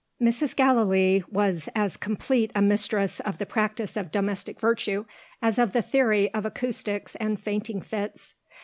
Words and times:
Mrs. 0.19 0.55
Gallilee 0.55 1.23
was 1.29 1.69
as 1.75 1.95
complete 1.95 2.49
a 2.55 2.61
mistress 2.63 3.19
of 3.19 3.37
the 3.37 3.45
practice 3.45 3.95
of 3.95 4.09
domestic 4.11 4.59
virtue 4.59 5.05
as 5.43 5.59
of 5.59 5.73
the 5.73 5.83
theory 5.83 6.33
of 6.33 6.43
acoustics 6.43 7.13
and 7.17 7.39
fainting 7.39 7.81
fits. 7.83 8.33